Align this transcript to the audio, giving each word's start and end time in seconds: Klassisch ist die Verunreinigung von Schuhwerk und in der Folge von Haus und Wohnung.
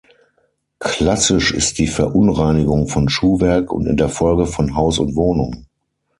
Klassisch 0.79 1.51
ist 1.53 1.77
die 1.77 1.85
Verunreinigung 1.85 2.87
von 2.87 3.07
Schuhwerk 3.07 3.71
und 3.71 3.85
in 3.85 3.97
der 3.97 4.09
Folge 4.09 4.47
von 4.47 4.75
Haus 4.75 4.97
und 4.97 5.15
Wohnung. 5.15 5.67